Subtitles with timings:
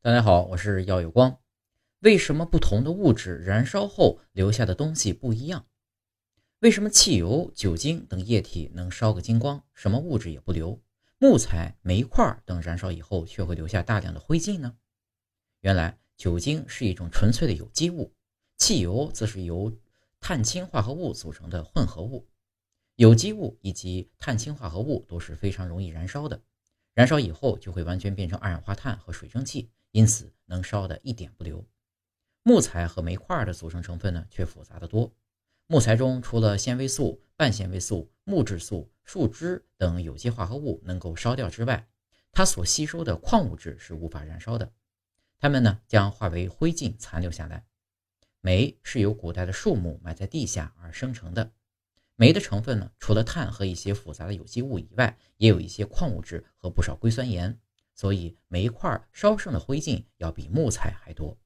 [0.00, 1.40] 大家好，我是耀有光。
[1.98, 5.66] 为什么不同的物质燃烧后留下的东西不一样？
[6.60, 10.80] 为什么汽油、酒精等液体能烧个精光，什么物质也不留？
[11.18, 14.76] 木材、煤块等燃烧以后却会留下大量的灰烬呢？
[15.62, 18.14] 原来，酒精是一种纯粹的有机物，
[18.56, 19.76] 汽油则是由
[20.20, 22.28] 碳氢化合物组成的混合物。
[22.94, 26.40] 有机物以及碳氢化合物都是非常容易燃烧的，
[26.94, 29.68] 燃烧以后就会完全变成二氧化碳和水蒸气。
[29.98, 31.66] 因此能烧的一点不留。
[32.44, 35.12] 木材和煤块的组成成分呢，却复杂的多。
[35.66, 41.84] 木材中除了纤维素、半纤维素、木质素、树脂等有机化合物能够烧掉之外，
[42.30, 44.72] 它所吸收的矿物质是无法燃烧的，
[45.40, 47.66] 它们呢将化为灰烬残留下来。
[48.40, 51.50] 煤是由古代的树木埋在地下而生成的。
[52.14, 57.58] 煤的成分呢，除了碳和一些复杂的有机物以外，也有一些矿物质和不少硅酸盐。
[57.98, 61.36] 所以煤块烧剩的灰烬要比木材还多。